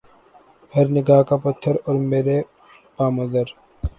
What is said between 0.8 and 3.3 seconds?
نگاہ کا پتھر اور میرے بام و